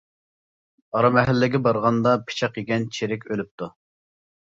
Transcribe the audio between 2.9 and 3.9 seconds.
چېرىك ئۆلۈپتۇ.